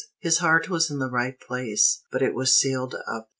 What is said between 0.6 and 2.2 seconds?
was in the right place,